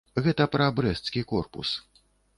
Гэта 0.27 0.47
пра 0.55 0.69
брэсцкі 0.79 1.23
корпус. 1.33 1.77